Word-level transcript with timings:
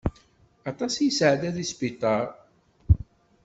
Aṭas 0.69 0.93
i 0.97 1.05
yesεedda 1.07 1.49
di 1.55 1.65
sbiṭar. 1.71 2.25